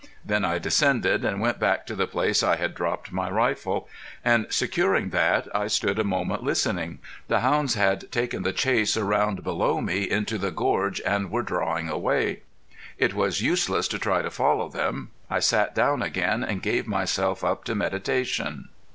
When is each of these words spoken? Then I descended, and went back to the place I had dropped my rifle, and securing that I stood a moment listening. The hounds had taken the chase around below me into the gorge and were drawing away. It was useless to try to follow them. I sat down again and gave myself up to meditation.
Then 0.25 0.43
I 0.43 0.57
descended, 0.57 1.23
and 1.23 1.39
went 1.39 1.59
back 1.59 1.85
to 1.85 1.95
the 1.95 2.07
place 2.07 2.41
I 2.41 2.55
had 2.55 2.73
dropped 2.73 3.11
my 3.11 3.29
rifle, 3.29 3.87
and 4.25 4.47
securing 4.49 5.11
that 5.11 5.47
I 5.55 5.67
stood 5.67 5.99
a 5.99 6.03
moment 6.03 6.41
listening. 6.41 6.97
The 7.27 7.41
hounds 7.41 7.75
had 7.75 8.11
taken 8.11 8.41
the 8.41 8.51
chase 8.51 8.97
around 8.97 9.43
below 9.43 9.79
me 9.79 10.09
into 10.09 10.39
the 10.39 10.49
gorge 10.49 11.01
and 11.01 11.29
were 11.29 11.43
drawing 11.43 11.87
away. 11.87 12.41
It 12.97 13.13
was 13.13 13.43
useless 13.43 13.87
to 13.89 13.99
try 13.99 14.23
to 14.23 14.31
follow 14.31 14.69
them. 14.69 15.11
I 15.29 15.39
sat 15.39 15.75
down 15.75 16.01
again 16.01 16.43
and 16.43 16.63
gave 16.63 16.87
myself 16.87 17.43
up 17.43 17.63
to 17.65 17.75
meditation. 17.75 18.69